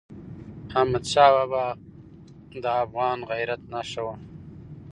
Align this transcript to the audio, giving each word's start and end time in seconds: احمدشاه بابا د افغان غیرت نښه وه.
احمدشاه 0.79 1.31
بابا 1.39 1.65
د 2.63 2.65
افغان 2.83 3.19
غیرت 3.31 3.61
نښه 3.73 4.01
وه. 4.05 4.15